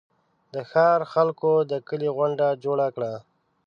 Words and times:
د 0.53 0.55
ښار 0.71 0.99
خلکو 1.13 1.51
د 1.71 1.73
کلي 1.87 2.09
غونډه 2.17 2.47
جوړه 2.63 2.87
کړه. 2.95 3.13